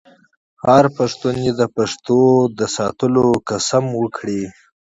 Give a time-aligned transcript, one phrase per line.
[0.65, 2.19] هر پښتون دې د پښتو
[2.59, 4.43] د ساتلو قسم وکړي.